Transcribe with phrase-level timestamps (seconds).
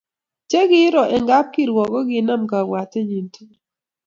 [0.49, 3.61] Che kiiro eng kapkirwok kokinam kabwatenyi tugul